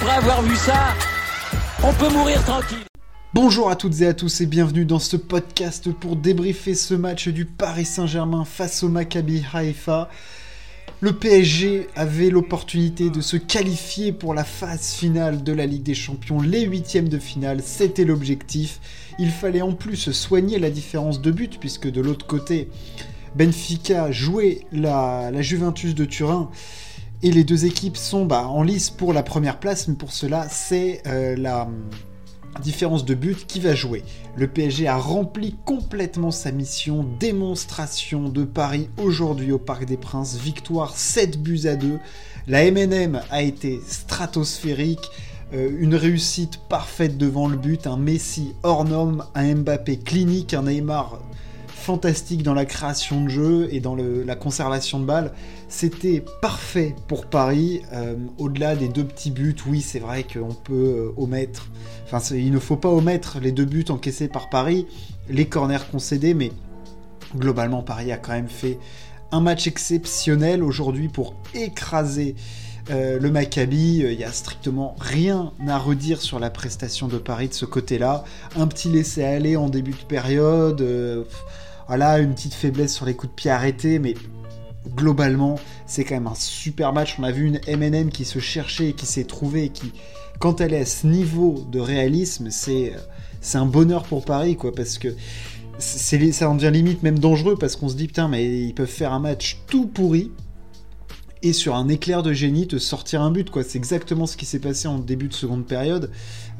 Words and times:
après 0.00 0.14
avoir 0.14 0.42
vu 0.42 0.54
ça, 0.54 0.94
on 1.82 1.92
peut 1.92 2.08
mourir 2.10 2.44
tranquille. 2.44 2.84
Bonjour 3.34 3.68
à 3.68 3.74
toutes 3.74 4.00
et 4.00 4.06
à 4.06 4.14
tous 4.14 4.40
et 4.40 4.46
bienvenue 4.46 4.84
dans 4.84 5.00
ce 5.00 5.16
podcast 5.16 5.90
pour 5.92 6.14
débriefer 6.14 6.74
ce 6.74 6.94
match 6.94 7.26
du 7.26 7.46
Paris 7.46 7.84
Saint-Germain 7.84 8.44
face 8.44 8.84
au 8.84 8.88
Maccabi 8.88 9.44
Haïfa. 9.52 10.08
Le 11.00 11.14
PSG 11.14 11.88
avait 11.96 12.30
l'opportunité 12.30 13.10
de 13.10 13.20
se 13.20 13.36
qualifier 13.36 14.12
pour 14.12 14.34
la 14.34 14.44
phase 14.44 14.92
finale 14.92 15.42
de 15.42 15.52
la 15.52 15.66
Ligue 15.66 15.82
des 15.82 15.94
Champions, 15.94 16.40
les 16.40 16.62
huitièmes 16.62 17.08
de 17.08 17.18
finale, 17.18 17.60
c'était 17.64 18.04
l'objectif. 18.04 18.78
Il 19.18 19.30
fallait 19.30 19.62
en 19.62 19.72
plus 19.72 20.12
soigner 20.12 20.60
la 20.60 20.70
différence 20.70 21.20
de 21.20 21.32
but 21.32 21.58
puisque 21.58 21.90
de 21.90 22.00
l'autre 22.00 22.26
côté, 22.26 22.68
Benfica 23.34 24.12
jouait 24.12 24.60
la, 24.70 25.32
Juventus 25.42 25.96
de 25.96 26.04
Turin 26.04 26.50
et 27.22 27.30
les 27.30 27.44
deux 27.44 27.64
équipes 27.64 27.96
sont 27.96 28.24
bah, 28.24 28.46
en 28.46 28.62
lice 28.62 28.90
pour 28.90 29.12
la 29.12 29.22
première 29.22 29.58
place, 29.58 29.88
mais 29.88 29.94
pour 29.94 30.12
cela, 30.12 30.48
c'est 30.48 31.02
euh, 31.06 31.36
la 31.36 31.68
différence 32.62 33.04
de 33.04 33.14
but 33.14 33.46
qui 33.46 33.60
va 33.60 33.74
jouer. 33.74 34.02
Le 34.36 34.46
PSG 34.46 34.86
a 34.86 34.96
rempli 34.96 35.56
complètement 35.64 36.30
sa 36.30 36.52
mission, 36.52 37.04
démonstration 37.18 38.28
de 38.28 38.44
Paris 38.44 38.88
aujourd'hui 38.98 39.52
au 39.52 39.58
Parc 39.58 39.84
des 39.84 39.96
Princes, 39.96 40.36
victoire 40.36 40.96
7 40.96 41.42
buts 41.42 41.66
à 41.66 41.76
2. 41.76 41.98
La 42.46 42.70
MNM 42.70 43.20
a 43.30 43.42
été 43.42 43.80
stratosphérique, 43.86 45.10
euh, 45.52 45.70
une 45.78 45.94
réussite 45.94 46.58
parfaite 46.68 47.18
devant 47.18 47.48
le 47.48 47.56
but, 47.56 47.86
un 47.86 47.96
Messi 47.96 48.54
hors 48.62 48.84
norme, 48.84 49.24
un 49.34 49.54
Mbappé 49.56 49.98
clinique, 49.98 50.54
un 50.54 50.62
Neymar 50.62 51.18
fantastique 51.88 52.42
dans 52.42 52.52
la 52.52 52.66
création 52.66 53.24
de 53.24 53.30
jeu 53.30 53.68
et 53.72 53.80
dans 53.80 53.96
la 53.96 54.36
conservation 54.36 55.00
de 55.00 55.06
balles. 55.06 55.32
C'était 55.70 56.22
parfait 56.42 56.94
pour 57.06 57.24
Paris. 57.24 57.80
Euh, 57.94 58.14
au-delà 58.36 58.76
des 58.76 58.88
deux 58.88 59.04
petits 59.04 59.30
buts, 59.30 59.56
oui, 59.66 59.80
c'est 59.80 59.98
vrai 59.98 60.22
qu'on 60.22 60.52
peut 60.52 60.74
euh, 60.74 61.12
omettre. 61.16 61.70
Enfin, 62.04 62.18
il 62.36 62.52
ne 62.52 62.58
faut 62.58 62.76
pas 62.76 62.90
omettre 62.90 63.38
les 63.40 63.52
deux 63.52 63.64
buts 63.64 63.86
encaissés 63.88 64.28
par 64.28 64.50
Paris, 64.50 64.86
les 65.30 65.46
corners 65.46 65.88
concédés, 65.90 66.34
mais 66.34 66.52
globalement, 67.34 67.82
Paris 67.82 68.12
a 68.12 68.18
quand 68.18 68.32
même 68.32 68.48
fait 68.48 68.78
un 69.32 69.40
match 69.40 69.66
exceptionnel 69.66 70.62
aujourd'hui 70.62 71.08
pour 71.08 71.36
écraser. 71.54 72.36
Euh, 72.90 73.18
le 73.18 73.30
Maccabi, 73.30 74.00
il 74.00 74.16
n'y 74.18 74.24
a 74.24 74.32
strictement 74.32 74.94
rien 75.00 75.52
à 75.66 75.78
redire 75.78 76.20
sur 76.20 76.38
la 76.38 76.50
prestation 76.50 77.08
de 77.08 77.16
Paris 77.16 77.48
de 77.48 77.54
ce 77.54 77.64
côté-là. 77.64 78.24
Un 78.56 78.66
petit 78.66 78.90
laisser-aller 78.90 79.56
en 79.56 79.70
début 79.70 79.92
de 79.92 80.06
période. 80.06 80.82
Voilà, 81.88 82.18
une 82.18 82.34
petite 82.34 82.54
faiblesse 82.54 82.94
sur 82.94 83.06
les 83.06 83.14
coups 83.14 83.32
de 83.32 83.34
pied 83.34 83.50
arrêtés, 83.50 83.98
mais 83.98 84.14
globalement, 84.94 85.58
c'est 85.86 86.04
quand 86.04 86.16
même 86.16 86.26
un 86.26 86.34
super 86.34 86.92
match. 86.92 87.16
On 87.18 87.24
a 87.24 87.32
vu 87.32 87.46
une 87.46 87.60
MNM 87.66 88.10
qui 88.10 88.26
se 88.26 88.38
cherchait, 88.38 88.92
qui 88.92 89.06
s'est 89.06 89.24
trouvée, 89.24 89.70
qui, 89.70 89.92
quand 90.38 90.60
elle 90.60 90.74
est 90.74 90.80
à 90.80 90.86
ce 90.86 91.06
niveau 91.06 91.66
de 91.72 91.80
réalisme, 91.80 92.50
c'est, 92.50 92.92
un 93.54 93.64
bonheur 93.64 94.04
pour 94.04 94.24
Paris, 94.24 94.56
quoi, 94.56 94.74
parce 94.74 94.98
que 94.98 95.08
ça 95.78 96.50
en 96.50 96.56
devient 96.56 96.70
limite 96.70 97.02
même 97.02 97.18
dangereux, 97.18 97.56
parce 97.58 97.74
qu'on 97.74 97.88
se 97.88 97.96
dit, 97.96 98.06
putain, 98.06 98.28
mais 98.28 98.66
ils 98.66 98.74
peuvent 98.74 98.86
faire 98.86 99.14
un 99.14 99.20
match 99.20 99.62
tout 99.66 99.86
pourri, 99.86 100.30
et 101.42 101.54
sur 101.54 101.74
un 101.74 101.88
éclair 101.88 102.22
de 102.22 102.32
génie 102.32 102.66
te 102.66 102.78
sortir 102.78 103.22
un 103.22 103.30
but 103.30 103.48
quoi 103.48 103.62
c'est 103.62 103.78
exactement 103.78 104.26
ce 104.26 104.36
qui 104.36 104.44
s'est 104.44 104.58
passé 104.58 104.88
en 104.88 104.98
début 104.98 105.28
de 105.28 105.34
seconde 105.34 105.66
période 105.66 106.10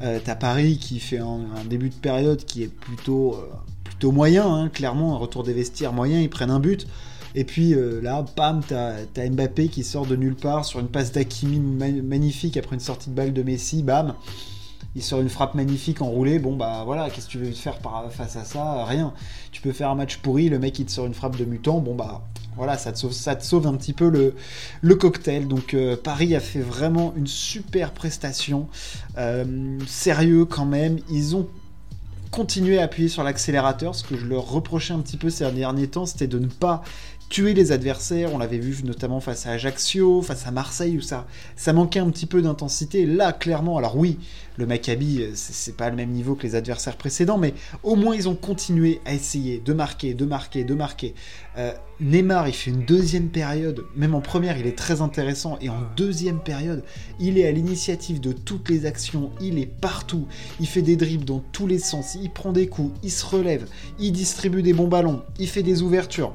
euh, 0.01 0.19
t'as 0.23 0.35
Paris 0.35 0.77
qui 0.77 1.01
fait 1.01 1.17
un, 1.17 1.41
début 1.69 1.89
de 1.89 1.95
période 1.95 2.45
qui 2.45 2.63
est 2.63 2.73
plutôt 2.73 3.33
euh, 3.33 3.49
plutôt 3.99 4.13
moyen, 4.13 4.47
hein, 4.47 4.69
clairement, 4.69 5.13
un 5.13 5.17
retour 5.17 5.43
des 5.43 5.51
vestiaires 5.51 5.91
moyen, 5.91 6.21
ils 6.21 6.29
prennent 6.29 6.51
un 6.51 6.61
but. 6.61 6.87
Et 7.35 7.43
puis 7.43 7.73
euh, 7.73 7.99
là, 8.01 8.23
pam, 8.33 8.61
t'as 8.65 8.93
as 9.17 9.29
Mbappé 9.29 9.67
qui 9.67 9.83
sort 9.83 10.05
de 10.05 10.15
nulle 10.15 10.37
part 10.37 10.63
sur 10.63 10.79
une 10.79 10.87
passe 10.87 11.11
d'Akimi 11.11 11.59
magnifique 11.59 12.55
après 12.55 12.77
une 12.77 12.79
sortie 12.79 13.09
de 13.09 13.15
balle 13.15 13.33
de 13.33 13.43
Messi, 13.43 13.83
bam. 13.83 14.13
Il 14.95 15.03
sort 15.03 15.19
une 15.19 15.27
frappe 15.27 15.53
magnifique 15.53 16.01
enroulée. 16.01 16.39
Bon, 16.39 16.55
bah 16.55 16.83
voilà, 16.85 17.09
qu'est-ce 17.09 17.25
que 17.25 17.31
tu 17.31 17.39
veux 17.39 17.51
faire 17.51 17.79
face 18.09 18.37
à 18.37 18.45
ça? 18.45 18.85
Rien. 18.85 19.13
Tu 19.51 19.61
peux 19.61 19.73
faire 19.73 19.89
un 19.89 19.95
match 19.95 20.17
pourri, 20.19 20.47
le 20.47 20.59
mec 20.59 20.79
il 20.79 20.85
te 20.85 20.91
sort 20.91 21.05
une 21.05 21.13
frappe 21.13 21.35
de 21.35 21.43
mutant. 21.43 21.79
Bon, 21.79 21.93
bah 21.93 22.21
voilà, 22.55 22.77
ça 22.77 22.93
te 22.93 22.97
sauve, 22.97 23.11
ça 23.11 23.35
te 23.35 23.43
sauve 23.43 23.67
un 23.67 23.75
petit 23.75 23.93
peu 23.93 24.09
le, 24.09 24.33
le 24.81 24.95
cocktail. 24.95 25.45
Donc 25.49 25.73
euh, 25.73 25.97
Paris 26.01 26.35
a 26.35 26.39
fait 26.39 26.61
vraiment 26.61 27.13
une 27.17 27.27
super 27.27 27.91
prestation. 27.91 28.67
Euh, 29.17 29.77
sérieux 29.87 30.45
quand 30.45 30.65
même. 30.65 30.99
Ils 31.11 31.35
ont 31.35 31.49
continuer 32.31 32.79
à 32.79 32.83
appuyer 32.83 33.09
sur 33.09 33.23
l'accélérateur. 33.23 33.95
Ce 33.95 34.03
que 34.03 34.17
je 34.17 34.25
leur 34.25 34.49
reprochais 34.49 34.93
un 34.93 34.99
petit 34.99 35.17
peu 35.17 35.29
ces 35.29 35.49
derniers 35.51 35.87
temps, 35.87 36.05
c'était 36.05 36.27
de 36.27 36.39
ne 36.39 36.47
pas 36.47 36.81
tuer 37.29 37.53
les 37.53 37.71
adversaires. 37.71 38.33
On 38.33 38.37
l'avait 38.37 38.57
vu 38.57 38.83
notamment 38.83 39.19
face 39.19 39.45
à 39.45 39.51
Ajaccio, 39.51 40.21
face 40.21 40.47
à 40.47 40.51
Marseille, 40.51 40.97
où 40.97 41.01
ça, 41.01 41.27
ça 41.55 41.73
manquait 41.73 41.99
un 41.99 42.09
petit 42.09 42.25
peu 42.25 42.41
d'intensité. 42.41 43.05
Là, 43.05 43.31
clairement, 43.31 43.77
alors 43.77 43.95
oui, 43.95 44.17
le 44.57 44.65
Maccabi, 44.65 45.21
euh, 45.21 45.31
c'est 45.35 45.77
pas 45.77 45.89
le 45.89 45.95
même 45.95 46.09
niveau 46.09 46.35
que 46.35 46.43
les 46.43 46.55
adversaires 46.55 46.97
précédents, 46.97 47.37
mais 47.37 47.53
au 47.83 47.95
moins 47.95 48.15
ils 48.15 48.27
ont 48.27 48.35
continué 48.35 48.99
à 49.05 49.13
essayer 49.13 49.61
de 49.63 49.73
marquer, 49.73 50.13
de 50.13 50.25
marquer, 50.25 50.63
de 50.65 50.73
marquer. 50.73 51.15
Euh, 51.57 51.71
Neymar, 52.01 52.47
il 52.47 52.53
fait 52.53 52.71
une 52.71 52.83
deuxième 52.83 53.29
période, 53.29 53.85
même 53.95 54.15
en 54.15 54.21
première, 54.21 54.57
il 54.57 54.67
est 54.67 54.77
très 54.77 55.01
intéressant, 55.01 55.57
et 55.61 55.69
en 55.69 55.81
deuxième 55.95 56.39
période, 56.39 56.83
il 57.19 57.37
est 57.37 57.47
à 57.47 57.51
l'initiative 57.51 58.19
de 58.19 58.33
toutes 58.33 58.69
les 58.69 58.85
actions, 58.85 59.31
il 59.41 59.57
est 59.59 59.65
partout, 59.65 60.27
il 60.59 60.67
fait 60.67 60.81
des 60.81 60.97
dribbles 60.97 61.25
dans 61.25 61.43
tous 61.51 61.67
les 61.67 61.79
sens, 61.79 62.15
il 62.21 62.29
prend 62.29 62.51
des 62.51 62.67
coups, 62.67 62.93
il 63.01 63.11
se 63.11 63.25
relève, 63.25 63.65
il 63.97 64.11
distribue 64.11 64.61
des 64.61 64.73
bons 64.73 64.87
ballons, 64.87 65.23
il 65.39 65.47
fait 65.47 65.63
des 65.63 65.81
ouvertures 65.81 66.33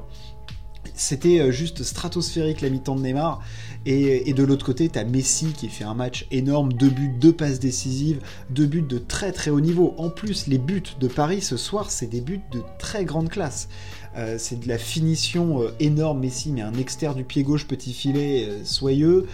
c'était 0.95 1.39
euh, 1.39 1.51
juste 1.51 1.83
stratosphérique 1.83 2.61
la 2.61 2.69
mi-temps 2.69 2.95
de 2.95 3.01
Neymar. 3.01 3.41
Et, 3.87 4.33
de 4.33 4.43
l'autre 4.43 4.65
côté, 4.65 4.89
t'as 4.89 5.03
Messi 5.03 5.53
qui 5.53 5.69
fait 5.69 5.83
un 5.83 5.93
match 5.93 6.25
énorme, 6.31 6.73
deux 6.73 6.89
buts, 6.89 7.11
deux 7.19 7.33
passes 7.33 7.59
décisives, 7.59 8.19
deux 8.49 8.65
buts 8.65 8.81
de 8.81 8.97
très 8.97 9.31
très 9.31 9.51
haut 9.51 9.61
niveau. 9.61 9.93
En 9.99 10.09
plus, 10.09 10.47
les 10.47 10.57
buts 10.57 10.81
de 10.99 11.07
Paris 11.07 11.41
ce 11.41 11.55
soir, 11.55 11.91
c'est 11.91 12.07
des 12.07 12.21
buts 12.21 12.41
de 12.51 12.63
très 12.79 13.05
grande 13.05 13.29
classe. 13.29 13.69
Euh, 14.17 14.37
c'est 14.39 14.59
de 14.59 14.67
la 14.67 14.79
finition 14.79 15.61
euh, 15.61 15.69
énorme. 15.79 16.19
Messi 16.19 16.51
met 16.51 16.61
un 16.61 16.73
externe 16.73 17.15
du 17.15 17.23
pied 17.23 17.43
gauche, 17.43 17.67
petit 17.67 17.93
filet, 17.93 18.49
soyeux. 18.63 19.27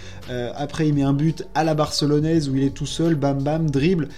après, 0.55 0.89
il 0.89 0.95
met 0.95 1.03
un 1.03 1.13
but 1.13 1.47
à 1.55 1.63
la 1.63 1.73
barcelonaise 1.73 2.49
où 2.49 2.55
il 2.55 2.63
est 2.63 2.71
tout 2.73 2.85
seul, 2.85 3.15
bam 3.15 3.41
bam, 3.41 3.69
dribble 3.69 4.09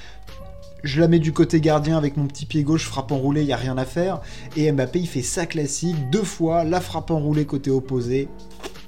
je 0.84 1.00
la 1.00 1.08
mets 1.08 1.20
du 1.20 1.32
côté 1.34 1.62
gardien 1.62 1.98
avec 1.98 2.18
mon 2.18 2.28
petit 2.28 2.46
pied 2.46 2.64
gauche, 2.64 2.86
frappe 2.86 3.12
enroulée, 3.12 3.42
il 3.42 3.48
n'y 3.48 3.54
a 3.54 3.58
rien 3.58 3.78
à 3.78 3.86
faire. 3.86 4.22
Et 4.58 4.72
Mbappé, 4.72 5.00
il 5.00 5.08
fait 5.08 5.22
ça 5.22 5.46
classique, 5.46 5.96
deux 6.12 6.24
fois, 6.24 6.64
la 6.64 6.82
frappe 6.82 7.12
enroulée 7.12 7.46
côté 7.46 7.72
opposé. 7.72 8.28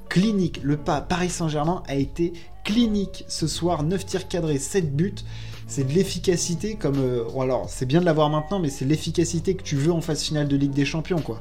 Clinique, 0.08 0.60
le 0.62 0.76
pas 0.76 1.00
Paris 1.00 1.30
Saint-Germain 1.30 1.82
a 1.88 1.94
été 1.94 2.32
clinique 2.64 3.24
ce 3.28 3.46
soir, 3.46 3.82
9 3.82 4.04
tirs 4.04 4.28
cadrés, 4.28 4.58
7 4.58 4.94
buts. 4.94 5.14
C'est 5.66 5.84
de 5.84 5.92
l'efficacité 5.92 6.76
comme... 6.76 6.98
Euh, 6.98 7.24
alors, 7.40 7.68
c'est 7.68 7.86
bien 7.86 8.00
de 8.00 8.04
l'avoir 8.04 8.30
maintenant, 8.30 8.60
mais 8.60 8.68
c'est 8.68 8.84
l'efficacité 8.84 9.56
que 9.56 9.62
tu 9.62 9.74
veux 9.74 9.90
en 9.90 10.00
phase 10.00 10.22
finale 10.22 10.46
de 10.46 10.56
Ligue 10.56 10.72
des 10.72 10.84
Champions, 10.84 11.20
quoi. 11.20 11.40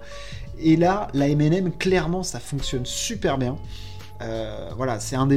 Et 0.59 0.77
là, 0.77 1.09
la 1.13 1.27
MNM, 1.27 1.71
clairement, 1.73 2.23
ça 2.23 2.39
fonctionne 2.39 2.85
super 2.85 3.37
bien. 3.37 3.57
Euh, 4.21 4.69
voilà, 4.75 4.99
c'est 4.99 5.15
un 5.15 5.27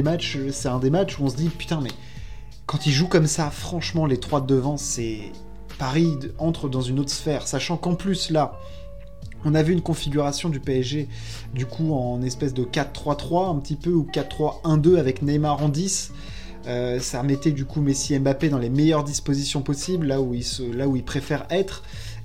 c'est 0.51 0.69
un 0.69 0.79
des 0.79 0.89
matchs 0.89 1.19
où 1.19 1.23
on 1.23 1.29
se 1.29 1.35
dit 1.35 1.49
putain 1.49 1.81
mais 1.81 1.89
quand 2.69 2.85
il 2.85 2.91
joue 2.91 3.07
comme 3.07 3.25
ça, 3.25 3.49
franchement, 3.49 4.05
les 4.05 4.19
trois 4.19 4.41
de 4.41 4.45
devant, 4.45 4.77
c'est. 4.77 5.31
Paris 5.79 6.19
entre 6.37 6.69
dans 6.69 6.81
une 6.81 6.99
autre 6.99 7.09
sphère, 7.09 7.47
sachant 7.47 7.77
qu'en 7.77 7.95
plus, 7.95 8.29
là, 8.29 8.59
on 9.43 9.55
a 9.55 9.63
vu 9.63 9.73
une 9.73 9.81
configuration 9.81 10.49
du 10.49 10.59
PSG, 10.59 11.07
du 11.55 11.65
coup, 11.65 11.93
en 11.93 12.21
espèce 12.21 12.53
de 12.53 12.63
4-3-3, 12.63 13.49
un 13.49 13.55
petit 13.59 13.75
peu, 13.75 13.91
ou 13.91 14.05
4-3-1-2 14.13 14.97
avec 14.99 15.23
Neymar 15.23 15.63
en 15.63 15.69
10. 15.69 16.11
Euh, 16.67 16.99
ça 16.99 17.21
remettait 17.21 17.53
du 17.53 17.65
coup 17.65 17.81
Messi 17.81 18.13
et 18.13 18.19
Mbappé 18.19 18.49
dans 18.49 18.59
les 18.59 18.69
meilleures 18.69 19.05
dispositions 19.05 19.61
possibles, 19.61 20.05
là 20.05 20.21
où 20.21 20.35
ils, 20.35 20.43
se, 20.43 20.61
là 20.61 20.87
où 20.87 20.95
ils 20.95 21.03
préfèrent 21.03 21.47
être. 21.49 21.81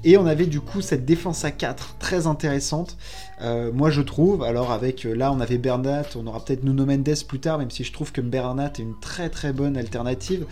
Et 0.07 0.19
on 0.19 0.27
avait 0.27 0.47
du 0.47 0.61
coup 0.61 0.83
cette 0.83 1.07
défense 1.07 1.47
à 1.47 1.51
4 1.51 1.97
très 1.99 2.27
intéressante, 2.27 2.99
euh, 3.41 3.73
moi 3.73 3.89
je 3.89 4.03
trouve. 4.03 4.43
Alors 4.43 4.71
avec 4.71 5.07
euh, 5.07 5.15
là 5.15 5.33
on 5.33 5.41
avait 5.41 5.57
Bernat, 5.57 6.05
on 6.15 6.27
aura 6.27 6.45
peut-être 6.45 6.63
Nuno 6.63 6.85
Mendes 6.85 7.25
plus 7.27 7.41
tard, 7.41 7.59
même 7.59 7.71
si 7.71 7.85
je 7.85 7.93
trouve 7.93 8.13
que 8.13 8.21
Bernat 8.21 8.73
est 8.77 8.83
une 8.83 8.99
très 9.01 9.31
très 9.31 9.55
bonne 9.55 9.79
alternative. 9.79 10.45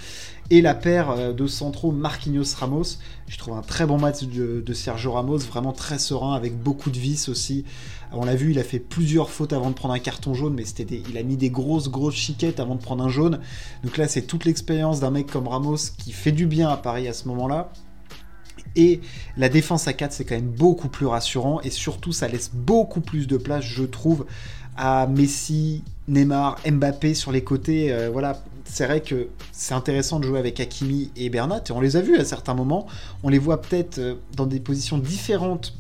Et 0.49 0.62
la 0.62 0.75
paire 0.75 1.10
euh, 1.10 1.32
de 1.34 1.46
centraux 1.46 1.93
Marquinhos-Ramos, 1.93 2.96
je 3.28 3.37
trouve 3.37 3.54
un 3.54 3.60
très 3.60 3.84
bon 3.84 3.99
match 3.99 4.25
de, 4.25 4.72
Sergio 4.72 5.12
Ramos, 5.12 5.38
vraiment 5.38 5.72
très 5.72 5.98
serein, 5.98 6.34
avec 6.34 6.58
beaucoup 6.58 6.90
de 6.90 6.98
vis 6.98 7.28
aussi. 7.28 7.66
On 8.12 8.25
l'a 8.25 8.37
vu, 8.37 8.52
il 8.52 8.58
a 8.58 8.64
fait 8.64 8.78
plusieurs 8.78 9.28
fautes 9.28 9.52
avant 9.52 9.69
de 9.69 9.75
prendre 9.75 9.93
un 9.93 9.98
carton 9.98 10.32
jaune, 10.32 10.55
mais 10.55 10.64
c'était 10.64 11.02
il 11.10 11.19
a 11.19 11.22
mis 11.22 11.37
des 11.37 11.50
grosses 11.50 11.90
grosses 11.90 12.14
chiquettes 12.14 12.58
avant 12.58 12.75
de 12.75 12.81
prendre 12.81 13.05
un 13.05 13.10
jaune. 13.10 13.38
Donc 13.84 13.98
là 13.98 14.08
c'est 14.08 14.22
toute 14.22 14.46
l'expérience 14.46 15.00
d'un 15.00 15.10
mec 15.10 15.31
comme 15.31 15.46
Ramos 15.46 15.76
qui 15.98 16.12
fait 16.12 16.32
du 16.32 16.46
bien 16.46 16.70
à 16.70 16.78
Paris 16.78 17.06
à 17.06 17.12
ce 17.12 17.28
moment-là. 17.28 17.70
Et 18.76 19.00
la 19.36 19.48
défense 19.48 19.88
à 19.88 19.92
4, 19.92 20.12
c'est 20.12 20.24
quand 20.24 20.34
même 20.34 20.44
beaucoup 20.44 20.88
plus 20.88 21.06
rassurant. 21.06 21.60
Et 21.62 21.70
surtout, 21.70 22.12
ça 22.12 22.28
laisse 22.28 22.50
beaucoup 22.52 23.00
plus 23.00 23.26
de 23.26 23.36
place, 23.36 23.64
je 23.64 23.84
trouve, 23.84 24.26
à 24.76 25.06
Messi, 25.06 25.82
Neymar, 26.08 26.58
Mbappé 26.66 27.14
sur 27.14 27.32
les 27.32 27.44
côtés. 27.44 27.92
Euh, 27.92 28.10
voilà, 28.10 28.42
c'est 28.64 28.86
vrai 28.86 29.00
que 29.00 29.28
c'est 29.52 29.74
intéressant 29.74 30.20
de 30.20 30.26
jouer 30.26 30.38
avec 30.38 30.60
Hakimi 30.60 31.10
et 31.16 31.28
Bernat. 31.28 31.62
Et 31.68 31.72
on 31.72 31.80
les 31.80 31.96
a 31.96 32.00
vus 32.00 32.16
à 32.16 32.24
certains 32.24 32.54
moments. 32.54 32.86
On 33.22 33.28
les 33.28 33.38
voit 33.38 33.60
peut-être 33.60 33.98
euh, 33.98 34.14
dans 34.36 34.46
des 34.46 34.60
positions 34.60 34.98
différentes 34.98 35.74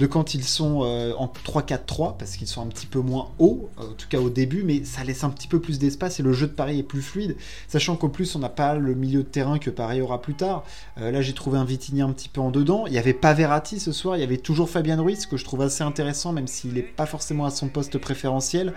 de 0.00 0.06
quand 0.06 0.32
ils 0.32 0.44
sont 0.44 0.80
euh, 0.82 1.12
en 1.18 1.26
3-4-3, 1.26 2.16
parce 2.16 2.36
qu'ils 2.36 2.46
sont 2.46 2.62
un 2.62 2.66
petit 2.66 2.86
peu 2.86 3.00
moins 3.00 3.28
hauts, 3.38 3.68
en 3.76 3.92
tout 3.92 4.08
cas 4.08 4.18
au 4.18 4.30
début, 4.30 4.62
mais 4.62 4.82
ça 4.82 5.04
laisse 5.04 5.24
un 5.24 5.30
petit 5.30 5.46
peu 5.46 5.60
plus 5.60 5.78
d'espace 5.78 6.18
et 6.18 6.22
le 6.22 6.32
jeu 6.32 6.46
de 6.46 6.52
Paris 6.52 6.78
est 6.78 6.84
plus 6.84 7.02
fluide, 7.02 7.36
sachant 7.68 7.96
qu'au 7.96 8.08
plus 8.08 8.34
on 8.34 8.38
n'a 8.38 8.48
pas 8.48 8.76
le 8.76 8.94
milieu 8.94 9.22
de 9.22 9.28
terrain 9.28 9.58
que 9.58 9.68
Paris 9.68 10.00
aura 10.00 10.22
plus 10.22 10.34
tard. 10.34 10.64
Euh, 10.98 11.10
là 11.10 11.20
j'ai 11.20 11.34
trouvé 11.34 11.58
un 11.58 11.66
Vitigny 11.66 12.00
un 12.00 12.12
petit 12.12 12.30
peu 12.30 12.40
en 12.40 12.50
dedans, 12.50 12.86
il 12.86 12.92
n'y 12.92 12.98
avait 12.98 13.12
pas 13.12 13.34
Verratti 13.34 13.78
ce 13.78 13.92
soir, 13.92 14.16
il 14.16 14.20
y 14.20 14.24
avait 14.24 14.38
toujours 14.38 14.70
Fabien 14.70 15.00
Ruiz, 15.00 15.26
que 15.26 15.36
je 15.36 15.44
trouve 15.44 15.60
assez 15.60 15.84
intéressant, 15.84 16.32
même 16.32 16.46
s'il 16.46 16.72
n'est 16.72 16.82
pas 16.82 17.06
forcément 17.06 17.44
à 17.44 17.50
son 17.50 17.68
poste 17.68 17.98
préférentiel. 17.98 18.72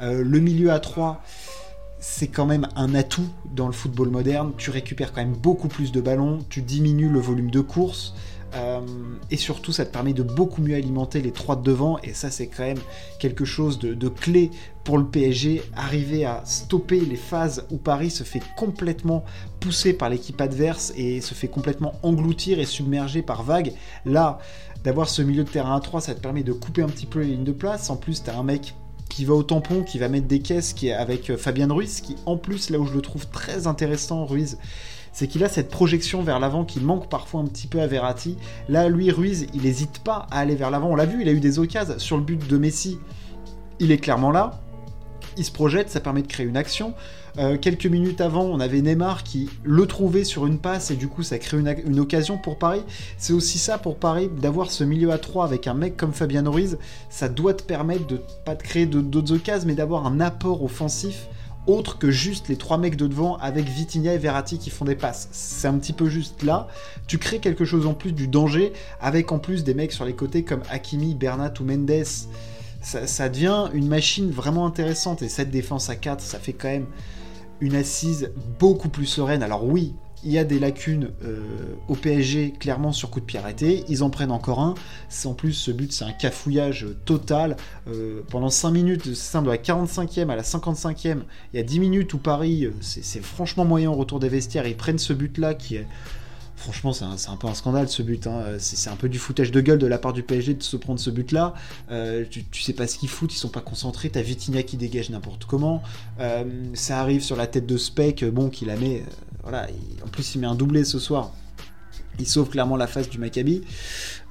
le 0.00 0.40
milieu 0.40 0.72
à 0.72 0.80
3 0.80 1.22
c'est 2.02 2.26
quand 2.26 2.46
même 2.46 2.66
un 2.74 2.96
atout 2.96 3.28
dans 3.54 3.68
le 3.68 3.72
football 3.72 4.08
moderne. 4.08 4.52
Tu 4.58 4.70
récupères 4.70 5.12
quand 5.12 5.20
même 5.20 5.36
beaucoup 5.36 5.68
plus 5.68 5.92
de 5.92 6.00
ballons, 6.00 6.40
tu 6.48 6.60
diminues 6.60 7.08
le 7.08 7.20
volume 7.20 7.48
de 7.48 7.60
course. 7.60 8.14
Euh, 8.54 8.80
et 9.30 9.36
surtout, 9.36 9.72
ça 9.72 9.84
te 9.84 9.92
permet 9.92 10.12
de 10.12 10.22
beaucoup 10.22 10.60
mieux 10.60 10.74
alimenter 10.74 11.20
les 11.20 11.32
trois 11.32 11.56
de 11.56 11.62
devant. 11.62 11.98
Et 12.02 12.12
ça, 12.12 12.30
c'est 12.30 12.46
quand 12.46 12.64
même 12.64 12.80
quelque 13.18 13.44
chose 13.44 13.78
de, 13.78 14.08
clé 14.08 14.50
pour 14.84 14.98
le 14.98 15.06
PSG. 15.06 15.62
Arriver 15.74 16.24
à 16.24 16.42
stopper 16.44 17.00
les 17.00 17.16
phases 17.16 17.64
où 17.70 17.76
Paris 17.76 18.10
se 18.10 18.24
fait 18.24 18.42
complètement 18.56 19.24
pousser 19.60 19.92
par 19.92 20.10
l'équipe 20.10 20.40
adverse 20.40 20.92
et 20.96 21.20
se 21.20 21.34
fait 21.34 21.48
complètement 21.48 21.94
engloutir 22.02 22.58
et 22.58 22.66
submerger 22.66 23.22
par 23.22 23.42
vagues. 23.42 23.72
Là, 24.04 24.38
d'avoir 24.84 25.08
ce 25.08 25.22
milieu 25.22 25.44
de 25.44 25.50
terrain 25.50 25.76
à 25.76 25.80
3, 25.80 26.00
ça 26.00 26.14
te 26.14 26.20
permet 26.20 26.42
de 26.42 26.52
couper 26.52 26.82
un 26.82 26.88
petit 26.88 27.06
peu 27.06 27.20
les 27.20 27.28
lignes 27.28 27.44
de 27.44 27.52
place. 27.52 27.88
En 27.90 27.96
plus, 27.96 28.22
tu 28.22 28.30
as 28.30 28.38
un 28.38 28.42
mec 28.42 28.74
qui 29.08 29.24
va 29.26 29.34
au 29.34 29.42
tampon, 29.42 29.82
qui 29.82 29.98
va 29.98 30.08
mettre 30.08 30.26
des 30.26 30.40
caisses, 30.40 30.72
qui 30.72 30.88
est 30.88 30.94
avec 30.94 31.28
euh, 31.28 31.36
Fabien 31.36 31.68
Ruiz, 31.70 32.00
qui 32.00 32.16
en 32.24 32.38
plus, 32.38 32.70
là 32.70 32.78
où 32.78 32.86
je 32.86 32.94
le 32.94 33.02
trouve 33.02 33.26
très 33.28 33.66
intéressant, 33.66 34.24
Ruiz, 34.24 34.58
c'est 35.12 35.26
qu'il 35.26 35.44
a 35.44 35.48
cette 35.48 35.68
projection 35.68 36.22
vers 36.22 36.40
l'avant 36.40 36.64
qui 36.64 36.80
manque 36.80 37.08
parfois 37.08 37.40
un 37.40 37.46
petit 37.46 37.66
peu 37.66 37.80
à 37.80 37.86
Verratti. 37.86 38.36
Là, 38.68 38.88
lui, 38.88 39.10
Ruiz, 39.10 39.46
il 39.54 39.62
n'hésite 39.62 40.00
pas 40.00 40.26
à 40.30 40.38
aller 40.40 40.54
vers 40.54 40.70
l'avant. 40.70 40.88
On 40.88 40.96
l'a 40.96 41.06
vu, 41.06 41.20
il 41.20 41.28
a 41.28 41.32
eu 41.32 41.40
des 41.40 41.58
occasions 41.58 41.98
sur 41.98 42.16
le 42.16 42.22
but 42.22 42.48
de 42.48 42.56
Messi. 42.56 42.98
Il 43.78 43.92
est 43.92 43.98
clairement 43.98 44.30
là. 44.30 44.60
Il 45.36 45.44
se 45.44 45.52
projette, 45.52 45.88
ça 45.88 46.00
permet 46.00 46.22
de 46.22 46.26
créer 46.26 46.46
une 46.46 46.56
action. 46.56 46.94
Euh, 47.38 47.56
quelques 47.56 47.86
minutes 47.86 48.20
avant, 48.20 48.44
on 48.44 48.60
avait 48.60 48.82
Neymar 48.82 49.22
qui 49.22 49.48
le 49.64 49.86
trouvait 49.86 50.24
sur 50.24 50.46
une 50.46 50.58
passe 50.58 50.90
et 50.90 50.96
du 50.96 51.08
coup 51.08 51.22
ça 51.22 51.38
crée 51.38 51.56
une, 51.58 52.00
occasion 52.00 52.36
pour 52.36 52.58
Paris. 52.58 52.82
C'est 53.16 53.32
aussi 53.32 53.58
ça 53.58 53.78
pour 53.78 53.96
Paris 53.96 54.28
d'avoir 54.28 54.70
ce 54.70 54.84
milieu 54.84 55.10
à 55.10 55.18
3 55.18 55.46
avec 55.46 55.66
un 55.66 55.72
mec 55.74 55.96
comme 55.96 56.12
Fabien 56.12 56.46
Ruiz. 56.46 56.76
Ça 57.08 57.30
doit 57.30 57.54
te 57.54 57.62
permettre 57.62 58.06
de 58.06 58.20
pas 58.44 58.54
de 58.54 58.62
créer 58.62 58.84
d'autres 58.84 59.32
occasions 59.32 59.66
mais 59.66 59.74
d'avoir 59.74 60.06
un 60.06 60.20
apport 60.20 60.62
offensif 60.62 61.28
autre 61.66 61.98
que 61.98 62.10
juste 62.10 62.48
les 62.48 62.56
trois 62.56 62.78
mecs 62.78 62.96
de 62.96 63.06
devant 63.06 63.36
avec 63.36 63.66
Vitinha 63.66 64.14
et 64.14 64.18
Verratti 64.18 64.58
qui 64.58 64.70
font 64.70 64.84
des 64.84 64.96
passes. 64.96 65.28
C'est 65.32 65.68
un 65.68 65.78
petit 65.78 65.92
peu 65.92 66.08
juste 66.08 66.42
là. 66.42 66.68
Tu 67.06 67.18
crées 67.18 67.38
quelque 67.38 67.64
chose 67.64 67.86
en 67.86 67.94
plus 67.94 68.12
du 68.12 68.26
danger 68.28 68.72
avec 69.00 69.30
en 69.32 69.38
plus 69.38 69.64
des 69.64 69.74
mecs 69.74 69.92
sur 69.92 70.04
les 70.04 70.14
côtés 70.14 70.44
comme 70.44 70.62
Hakimi, 70.70 71.14
Bernat 71.14 71.54
ou 71.60 71.64
Mendes. 71.64 72.04
Ça, 72.80 73.06
ça 73.06 73.28
devient 73.28 73.68
une 73.74 73.86
machine 73.86 74.30
vraiment 74.30 74.66
intéressante 74.66 75.22
et 75.22 75.28
cette 75.28 75.50
défense 75.50 75.88
à 75.88 75.94
4, 75.94 76.20
ça 76.20 76.40
fait 76.40 76.52
quand 76.52 76.68
même 76.68 76.86
une 77.60 77.76
assise 77.76 78.32
beaucoup 78.58 78.88
plus 78.88 79.06
sereine. 79.06 79.42
Alors 79.42 79.64
oui, 79.64 79.94
il 80.24 80.32
y 80.32 80.38
a 80.38 80.44
des 80.44 80.58
lacunes 80.58 81.10
euh, 81.24 81.40
au 81.88 81.94
PSG, 81.94 82.52
clairement 82.58 82.92
sur 82.92 83.10
coup 83.10 83.20
de 83.20 83.24
pied 83.24 83.38
arrêté. 83.38 83.84
Ils 83.88 84.02
en 84.02 84.10
prennent 84.10 84.30
encore 84.30 84.60
un. 84.60 84.74
En 85.24 85.34
plus, 85.34 85.52
ce 85.52 85.70
but, 85.70 85.92
c'est 85.92 86.04
un 86.04 86.12
cafouillage 86.12 86.86
total. 87.04 87.56
Euh, 87.88 88.22
pendant 88.28 88.50
5 88.50 88.70
minutes, 88.70 89.04
c'est 89.04 89.14
simple, 89.14 89.46
de 89.46 89.50
la 89.50 89.58
45e 89.58 90.28
à 90.28 90.36
la 90.36 90.42
55e, 90.42 91.18
il 91.52 91.56
y 91.56 91.60
a 91.60 91.62
10 91.62 91.80
minutes 91.80 92.14
où 92.14 92.18
Paris, 92.18 92.66
euh, 92.66 92.72
c'est 92.80 93.22
franchement 93.22 93.64
moyen 93.64 93.90
au 93.90 93.94
retour 93.94 94.20
des 94.20 94.28
vestiaires. 94.28 94.66
Ils 94.66 94.76
prennent 94.76 94.98
ce 94.98 95.12
but-là 95.12 95.54
qui 95.54 95.76
est 95.76 95.86
Franchement, 96.54 96.92
c'est 96.92 97.28
un, 97.28 97.36
peu 97.36 97.48
un 97.48 97.54
scandale 97.54 97.88
ce 97.88 98.04
but. 98.04 98.28
Hein. 98.28 98.44
C'est 98.58 98.88
un 98.88 98.94
peu 98.94 99.08
du 99.08 99.18
foutage 99.18 99.50
de 99.50 99.60
gueule 99.60 99.80
de 99.80 99.86
la 99.88 99.98
part 99.98 100.12
du 100.12 100.22
PSG 100.22 100.54
de 100.54 100.62
se 100.62 100.76
prendre 100.76 101.00
ce 101.00 101.10
but-là. 101.10 101.54
Tu, 102.30 102.62
sais 102.62 102.72
pas 102.72 102.86
ce 102.86 102.98
qu'ils 102.98 103.08
foutent, 103.08 103.34
ils 103.34 103.38
sont 103.38 103.48
pas 103.48 103.62
concentrés. 103.62 104.10
T'as 104.10 104.22
Vitinha 104.22 104.62
qui 104.62 104.76
dégage 104.76 105.10
n'importe 105.10 105.44
comment. 105.44 105.82
Ça 106.74 107.00
arrive 107.00 107.20
sur 107.20 107.34
la 107.34 107.48
tête 107.48 107.66
de 107.66 107.76
Speck, 107.76 108.24
bon, 108.26 108.48
qui 108.48 108.64
la 108.64 108.76
met. 108.76 109.02
Voilà. 109.42 109.66
en 110.04 110.08
plus, 110.08 110.34
il 110.34 110.40
met 110.40 110.46
un 110.46 110.54
doublé 110.54 110.84
ce 110.84 110.98
soir. 110.98 111.32
Il 112.18 112.26
sauve 112.26 112.50
clairement 112.50 112.76
la 112.76 112.86
face 112.86 113.08
du 113.08 113.18
Maccabi. 113.18 113.62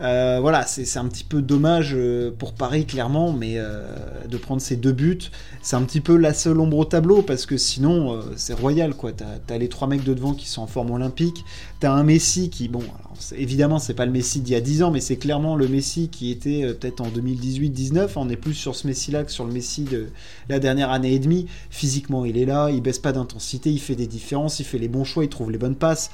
Euh, 0.01 0.39
voilà, 0.39 0.65
c'est 0.65 0.97
un 0.97 1.05
petit 1.05 1.23
peu 1.23 1.41
dommage 1.41 1.91
euh, 1.93 2.31
pour 2.31 2.53
Paris, 2.53 2.85
clairement, 2.85 3.31
mais 3.31 3.55
euh, 3.57 3.83
de 4.27 4.37
prendre 4.37 4.61
ces 4.61 4.75
deux 4.75 4.91
buts, 4.91 5.31
c'est 5.61 5.75
un 5.75 5.83
petit 5.83 6.01
peu 6.01 6.15
la 6.15 6.33
seule 6.33 6.59
ombre 6.59 6.77
au 6.77 6.85
tableau, 6.85 7.21
parce 7.21 7.45
que 7.45 7.57
sinon, 7.57 8.21
c'est 8.35 8.53
royal, 8.53 8.93
quoi. 8.93 9.11
T'as 9.11 9.53
as 9.53 9.57
les 9.57 9.69
trois 9.69 9.87
mecs 9.87 10.03
de 10.03 10.13
devant 10.13 10.33
qui 10.33 10.47
sont 10.47 10.61
en 10.61 10.67
forme 10.67 10.91
olympique, 10.91 11.43
t'as 11.79 11.91
un 11.91 12.03
Messi 12.03 12.49
qui, 12.49 12.67
bon, 12.67 12.79
alors, 12.79 13.15
évidemment, 13.35 13.79
c'est 13.79 13.93
pas 13.93 14.05
le 14.05 14.11
Messi 14.11 14.41
d'il 14.41 14.53
y 14.53 14.55
a 14.55 14.61
10 14.61 14.83
ans, 14.83 14.91
mais 14.91 15.01
c'est 15.01 15.17
clairement 15.17 15.55
le 15.55 15.67
Messi 15.67 16.09
qui 16.09 16.31
était 16.31 16.73
peut-être 16.73 17.01
en 17.01 17.09
2018-19, 17.09 18.11
on 18.15 18.29
est 18.29 18.37
plus 18.37 18.53
sur 18.53 18.75
ce 18.75 18.87
Messi-là 18.87 19.23
que 19.23 19.31
sur 19.31 19.45
le 19.45 19.53
Messi 19.53 19.83
de 19.83 20.07
la 20.49 20.59
dernière 20.59 20.91
année 20.91 21.13
et 21.13 21.19
demie. 21.19 21.47
Physiquement, 21.69 22.25
il 22.25 22.37
est 22.37 22.45
là, 22.45 22.69
il 22.69 22.81
baisse 22.81 22.99
pas 22.99 23.11
d'intensité, 23.11 23.71
il 23.71 23.79
fait 23.79 23.95
des 23.95 24.07
différences, 24.07 24.59
il 24.59 24.65
fait 24.65 24.79
les 24.79 24.87
bons 24.87 25.03
choix, 25.03 25.23
il 25.23 25.29
trouve 25.29 25.51
les 25.51 25.57
bonnes 25.57 25.75
passes 25.75 26.11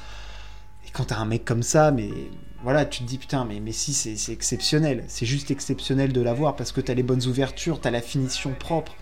quand 0.93 1.05
t'as 1.05 1.17
un 1.17 1.25
mec 1.25 1.45
comme 1.45 1.63
ça, 1.63 1.91
mais 1.91 2.09
voilà, 2.63 2.85
tu 2.85 3.03
te 3.03 3.07
dis 3.07 3.17
putain, 3.17 3.45
mais 3.45 3.59
Messi 3.59 3.93
c'est 3.93 4.31
exceptionnel, 4.31 5.03
c'est 5.07 5.25
juste 5.25 5.51
exceptionnel 5.51 6.11
de 6.11 6.21
l'avoir 6.21 6.55
parce 6.55 6.71
que 6.71 6.81
t'as 6.81 6.95
les 6.95 7.03
bonnes 7.03 7.25
ouvertures, 7.25 7.79
t'as 7.79 7.91
la 7.91 8.01
finition 8.01 8.53
propre. 8.57 8.93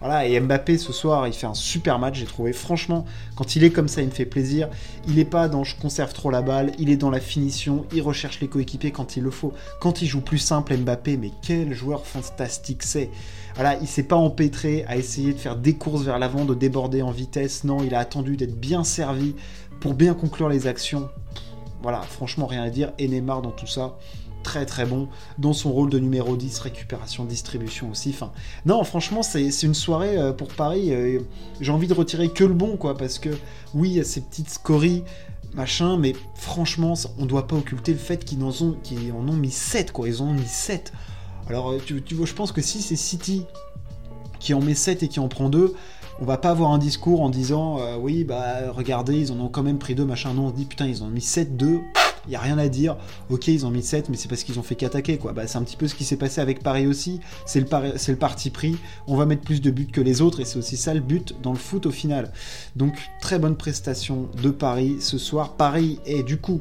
Voilà, 0.00 0.26
et 0.26 0.40
Mbappé 0.40 0.78
ce 0.78 0.92
soir, 0.92 1.28
il 1.28 1.32
fait 1.32 1.46
un 1.46 1.54
super 1.54 2.00
match, 2.00 2.18
j'ai 2.18 2.26
trouvé. 2.26 2.52
Franchement, 2.52 3.04
quand 3.36 3.54
il 3.54 3.62
est 3.62 3.70
comme 3.70 3.86
ça, 3.86 4.02
il 4.02 4.08
me 4.08 4.12
fait 4.12 4.26
plaisir. 4.26 4.68
Il 5.06 5.20
est 5.20 5.24
pas 5.24 5.46
dans 5.46 5.62
je 5.62 5.76
conserve 5.76 6.12
trop 6.12 6.28
la 6.28 6.42
balle, 6.42 6.72
il 6.80 6.90
est 6.90 6.96
dans 6.96 7.08
la 7.08 7.20
finition, 7.20 7.86
il 7.94 8.02
recherche 8.02 8.40
les 8.40 8.48
coéquipiers 8.48 8.90
quand 8.90 9.16
il 9.16 9.22
le 9.22 9.30
faut. 9.30 9.52
Quand 9.80 10.02
il 10.02 10.08
joue 10.08 10.20
plus 10.20 10.38
simple, 10.38 10.76
Mbappé, 10.76 11.18
mais 11.18 11.30
quel 11.40 11.72
joueur 11.72 12.04
fantastique 12.04 12.82
c'est. 12.82 13.10
Voilà, 13.54 13.78
il 13.80 13.86
s'est 13.86 14.02
pas 14.02 14.16
empêtré 14.16 14.84
à 14.88 14.96
essayer 14.96 15.34
de 15.34 15.38
faire 15.38 15.54
des 15.54 15.74
courses 15.74 16.02
vers 16.02 16.18
l'avant, 16.18 16.44
de 16.44 16.54
déborder 16.54 17.02
en 17.02 17.12
vitesse. 17.12 17.62
Non, 17.62 17.84
il 17.84 17.94
a 17.94 18.00
attendu 18.00 18.36
d'être 18.36 18.58
bien 18.58 18.82
servi 18.82 19.36
pour 19.80 19.94
bien 19.94 20.14
conclure 20.14 20.48
les 20.48 20.66
actions. 20.66 21.08
Voilà, 21.82 22.00
franchement, 22.02 22.46
rien 22.46 22.62
à 22.62 22.70
dire. 22.70 22.92
Et 22.98 23.08
Neymar 23.08 23.42
dans 23.42 23.50
tout 23.50 23.66
ça, 23.66 23.98
très 24.42 24.66
très 24.66 24.86
bon. 24.86 25.08
Dans 25.38 25.52
son 25.52 25.72
rôle 25.72 25.90
de 25.90 25.98
numéro 25.98 26.36
10, 26.36 26.60
récupération, 26.60 27.24
distribution 27.24 27.90
aussi. 27.90 28.10
Enfin, 28.10 28.32
non, 28.66 28.82
franchement, 28.84 29.22
c'est 29.22 29.48
une 29.62 29.74
soirée 29.74 30.16
euh, 30.16 30.32
pour 30.32 30.48
Paris. 30.48 30.92
Euh, 30.92 31.20
j'ai 31.60 31.72
envie 31.72 31.88
de 31.88 31.94
retirer 31.94 32.28
que 32.28 32.44
le 32.44 32.54
bon, 32.54 32.76
quoi, 32.76 32.96
parce 32.96 33.18
que 33.18 33.30
oui, 33.74 33.90
il 33.90 33.96
y 33.96 34.00
a 34.00 34.04
ces 34.04 34.20
petites 34.20 34.50
scories, 34.50 35.02
machin, 35.54 35.96
mais 35.96 36.14
franchement, 36.34 36.94
on 37.18 37.26
doit 37.26 37.46
pas 37.48 37.56
occulter 37.56 37.92
le 37.92 37.98
fait 37.98 38.24
qu'ils 38.24 38.42
en, 38.44 38.50
ont, 38.50 38.76
en 39.14 39.28
ont 39.28 39.36
mis 39.36 39.50
7, 39.50 39.92
quoi. 39.92 40.08
Ils 40.08 40.22
en 40.22 40.26
ont 40.26 40.34
mis 40.34 40.46
7. 40.46 40.92
Alors, 41.48 41.72
euh, 41.72 41.80
tu, 41.84 42.02
tu 42.02 42.14
vois, 42.14 42.26
je 42.26 42.34
pense 42.34 42.52
que 42.52 42.62
si 42.62 42.80
c'est 42.80 42.96
City 42.96 43.44
qui 44.38 44.54
en 44.54 44.60
met 44.60 44.74
7 44.74 45.02
et 45.02 45.08
qui 45.08 45.20
en 45.20 45.28
prend 45.28 45.48
2, 45.48 45.74
on 46.20 46.24
va 46.24 46.36
pas 46.36 46.50
avoir 46.50 46.72
un 46.72 46.78
discours 46.78 47.22
en 47.22 47.30
disant 47.30 47.78
euh, 47.80 47.96
oui 47.96 48.24
bah 48.24 48.70
regardez 48.70 49.18
ils 49.18 49.32
en 49.32 49.40
ont 49.40 49.48
quand 49.48 49.62
même 49.62 49.78
pris 49.78 49.94
deux 49.94 50.04
machin. 50.04 50.34
Non 50.34 50.46
on 50.46 50.50
se 50.50 50.54
dit 50.54 50.64
putain 50.64 50.86
ils 50.86 51.02
ont 51.02 51.08
mis 51.08 51.20
7 51.20 51.56
2 51.56 51.80
il 52.26 52.32
y 52.32 52.36
a 52.36 52.40
rien 52.40 52.58
à 52.58 52.68
dire. 52.68 52.96
Ok 53.30 53.48
ils 53.48 53.66
ont 53.66 53.70
mis 53.70 53.82
7 53.82 54.08
mais 54.08 54.16
c'est 54.16 54.28
parce 54.28 54.44
qu'ils 54.44 54.58
ont 54.58 54.62
fait 54.62 54.74
qu'attaquer 54.74 55.18
quoi. 55.18 55.32
Bah, 55.32 55.46
c'est 55.46 55.58
un 55.58 55.62
petit 55.62 55.76
peu 55.76 55.88
ce 55.88 55.94
qui 55.94 56.04
s'est 56.04 56.16
passé 56.16 56.40
avec 56.40 56.62
Paris 56.62 56.86
aussi. 56.86 57.20
C'est 57.46 57.60
le, 57.60 57.66
c'est 57.96 58.12
le 58.12 58.18
parti 58.18 58.50
pris. 58.50 58.76
On 59.06 59.16
va 59.16 59.26
mettre 59.26 59.42
plus 59.42 59.60
de 59.60 59.70
buts 59.70 59.88
que 59.92 60.00
les 60.00 60.20
autres 60.20 60.40
et 60.40 60.44
c'est 60.44 60.58
aussi 60.58 60.76
ça 60.76 60.94
le 60.94 61.00
but 61.00 61.34
dans 61.42 61.52
le 61.52 61.58
foot 61.58 61.86
au 61.86 61.90
final. 61.90 62.32
Donc 62.76 62.94
très 63.20 63.38
bonne 63.38 63.56
prestation 63.56 64.28
de 64.42 64.50
Paris 64.50 64.96
ce 65.00 65.18
soir. 65.18 65.54
Paris 65.54 65.98
est 66.06 66.22
du 66.22 66.38
coup 66.38 66.60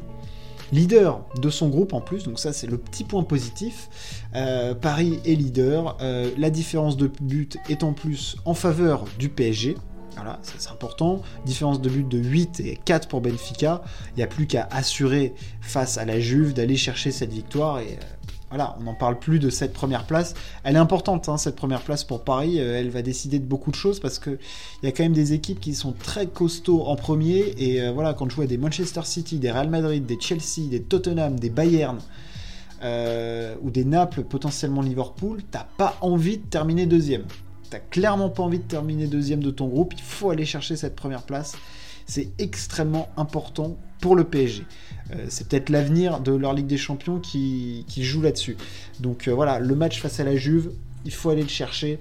leader 0.72 1.22
de 1.42 1.50
son 1.50 1.70
groupe 1.70 1.94
en 1.94 2.02
plus, 2.02 2.24
donc 2.24 2.40
ça 2.40 2.54
c'est 2.54 2.68
le 2.68 2.78
petit 2.78 3.04
point 3.04 3.24
positif. 3.24 3.90
Euh, 4.36 4.74
Paris 4.74 5.20
est 5.26 5.36
leader, 5.36 5.98
euh, 6.02 6.32
la 6.38 6.50
différence 6.50 6.98
de 6.98 7.12
but 7.22 7.58
est 7.70 7.84
en 7.84 7.94
plus 7.94 8.38
en 8.46 8.54
faveur 8.54 9.06
du 9.20 9.30
PSG. 9.30 9.76
Voilà, 10.16 10.40
c'est 10.44 10.70
important. 10.70 11.22
Différence 11.46 11.82
de 11.82 11.90
but 11.90 12.08
de 12.08 12.18
8 12.18 12.60
et 12.60 12.78
4 12.84 13.08
pour 13.08 13.22
Benfica. 13.22 13.82
Il 14.12 14.18
n'y 14.18 14.24
a 14.24 14.28
plus 14.28 14.46
qu'à 14.46 14.68
assurer 14.70 15.34
face 15.62 15.98
à 15.98 16.06
la 16.06 16.20
Juve 16.20 16.54
d'aller 16.54 16.76
chercher 16.76 17.12
cette 17.12 17.32
victoire 17.32 17.80
et 17.80 17.94
euh, 17.94 18.21
voilà, 18.52 18.76
on 18.82 18.84
n'en 18.84 18.94
parle 18.94 19.18
plus 19.18 19.40
de 19.40 19.50
cette 19.50 19.72
première 19.72 20.06
place. 20.06 20.34
Elle 20.66 20.76
est 20.76 20.80
importante, 20.80 21.30
hein, 21.30 21.38
cette 21.38 21.56
première 21.56 21.82
place 21.82 22.04
pour 22.04 22.26
Paris. 22.26 22.60
Euh, 22.60 22.78
elle 22.78 22.90
va 22.90 23.02
décider 23.02 23.40
de 23.40 23.46
beaucoup 23.46 23.72
de 23.72 23.78
choses 23.78 24.02
parce 24.02 24.20
qu'il 24.20 24.38
y 24.84 24.88
a 24.88 24.92
quand 24.92 25.04
même 25.04 25.14
des 25.14 25.32
équipes 25.32 25.62
qui 25.62 25.74
sont 25.74 25.94
très 25.94 26.28
costauds 26.28 26.84
en 26.84 26.98
premier. 26.98 27.56
Et 27.58 27.82
euh, 27.82 27.94
voilà, 27.94 28.14
quand 28.14 28.30
je 28.30 28.36
vois 28.36 28.48
des 28.48 28.58
Manchester 28.58 29.04
City, 29.06 29.40
des 29.40 29.50
Real 29.52 29.70
Madrid, 29.70 30.06
des 30.06 30.20
Chelsea, 30.20 30.70
des 30.70 30.82
Tottenham, 30.82 31.40
des 31.40 31.50
Bayern 31.50 32.00
euh, 32.84 33.56
ou 33.62 33.70
des 33.70 33.86
Naples, 33.86 34.24
potentiellement 34.24 34.82
Liverpool, 34.82 35.44
t'as 35.50 35.68
pas 35.78 35.96
envie 36.02 36.38
de 36.38 36.46
terminer 36.46 36.86
deuxième. 36.86 37.24
T'as 37.70 37.80
clairement 37.80 38.28
pas 38.28 38.44
envie 38.44 38.60
de 38.60 38.64
terminer 38.64 39.08
deuxième 39.08 39.42
de 39.42 39.52
ton 39.52 39.70
groupe. 39.70 39.94
Il 39.96 40.04
faut 40.04 40.30
aller 40.30 40.44
chercher 40.44 40.76
cette 40.76 40.98
première 40.98 41.24
place. 41.24 41.56
C'est 42.06 42.32
extrêmement 42.38 43.08
important 43.16 43.78
pour 44.02 44.16
le 44.16 44.26
PSG. 44.26 44.66
Euh, 45.14 45.26
c'est 45.30 45.48
peut-être 45.48 45.70
l'avenir 45.70 46.20
de 46.20 46.34
leur 46.34 46.54
Ligue 46.54 46.68
des 46.68 46.78
Champions 46.78 47.20
qui, 47.20 47.86
joue 47.98 48.22
là-dessus. 48.22 48.58
Donc 49.00 49.28
euh, 49.28 49.34
voilà, 49.34 49.60
le 49.60 49.76
match 49.76 50.02
face 50.02 50.20
à 50.20 50.24
la 50.24 50.36
Juve, 50.36 50.72
il 51.06 51.14
faut 51.14 51.30
aller 51.30 51.44
le 51.44 51.50
chercher. 51.50 52.00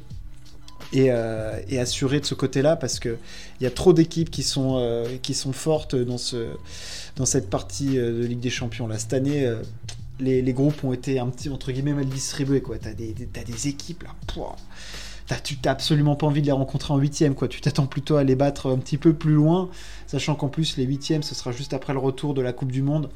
Et, 0.92 1.06
euh, 1.10 1.60
assurer 1.78 2.18
de 2.18 2.24
ce 2.24 2.34
côté-là 2.34 2.74
parce 2.74 2.98
qu'il 2.98 3.16
y 3.60 3.66
a 3.66 3.70
trop 3.70 3.92
d'équipes 3.92 4.30
qui, 4.30 4.42
sont 4.42 5.12
fortes 5.52 5.94
dans, 5.94 6.18
ce, 6.18 6.48
dans 7.16 7.26
cette 7.26 7.48
partie 7.48 7.94
de 7.94 8.24
Ligue 8.24 8.40
des 8.40 8.50
Champions. 8.50 8.88
Là, 8.88 8.98
cette 8.98 9.12
année, 9.12 9.48
les, 10.18 10.52
groupes 10.52 10.82
ont 10.82 10.92
été 10.92 11.20
un 11.20 11.28
petit, 11.28 11.48
entre 11.48 11.70
guillemets, 11.70 11.92
mal 11.92 12.06
distribués, 12.06 12.60
quoi. 12.60 12.76
T'as 12.78 12.92
des, 12.92 13.14
des 13.14 13.68
équipes, 13.68 14.02
là, 14.02 14.10
tu 15.38 15.56
t'as 15.56 15.70
absolument 15.70 16.16
pas 16.16 16.26
envie 16.26 16.40
de 16.40 16.46
les 16.46 16.52
rencontrer 16.52 16.92
en 16.92 16.98
huitième. 16.98 17.34
Tu 17.48 17.60
t'attends 17.60 17.86
plutôt 17.86 18.16
à 18.16 18.24
les 18.24 18.34
battre 18.34 18.70
un 18.70 18.78
petit 18.78 18.98
peu 18.98 19.12
plus 19.12 19.34
loin, 19.34 19.68
sachant 20.10 20.34
qu'en 20.34 20.48
plus, 20.48 20.76
les 20.76 20.84
huitièmes, 20.84 21.22
ce 21.22 21.34
sera 21.36 21.52
juste 21.52 21.72
après 21.72 21.92
le 21.92 22.00
retour 22.00 22.34
de 22.34 22.42
la 22.42 22.52
Coupe 22.52 22.72
du 22.72 22.82
Monde. 22.82 23.10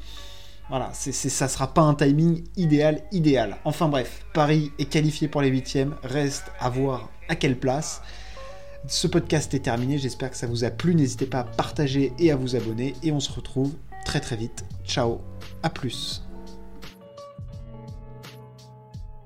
Voilà, 0.69 0.89
c'est, 0.93 1.11
c'est- 1.11 1.29
ça 1.29 1.47
sera 1.47 1.73
pas 1.73 1.81
un 1.81 1.93
timing 1.93 2.43
idéal, 2.55 3.03
idéal. 3.11 3.57
Enfin 3.65 3.87
bref, 3.89 4.25
Paris 4.33 4.71
est 4.79 4.85
qualifié 4.85 5.27
pour 5.27 5.41
les 5.41 5.49
huitièmes, 5.49 5.93
reste 6.03 6.45
à 6.59 6.69
voir 6.69 7.09
à 7.29 7.35
quelle 7.35 7.57
place. 7.59 8.01
Ce 8.87 9.07
podcast 9.07 9.53
est 9.53 9.59
terminé, 9.59 9.97
j'espère 9.97 10.31
que 10.31 10.37
ça 10.37 10.47
vous 10.47 10.63
a 10.63 10.69
plu, 10.71 10.95
n'hésitez 10.95 11.25
pas 11.25 11.39
à 11.39 11.43
partager 11.43 12.13
et 12.17 12.31
à 12.31 12.35
vous 12.35 12.55
abonner, 12.55 12.93
et 13.03 13.11
on 13.11 13.19
se 13.19 13.31
retrouve 13.31 13.73
très 14.05 14.21
très 14.21 14.37
vite. 14.37 14.63
Ciao, 14.85 15.19
à 15.63 15.69
plus. 15.69 16.24